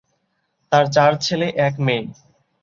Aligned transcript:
তার 0.71 0.85
চার 0.91 1.11
ছেলে 1.17 1.47
এক 1.67 1.73
মেয়ে। 1.85 2.03